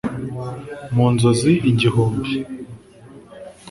[0.95, 2.31] mu nzozi igihumbi